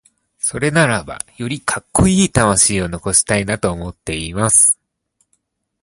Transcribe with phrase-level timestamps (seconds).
[0.39, 4.79] それならばよりカッコイイ魂を残したいなと思っています。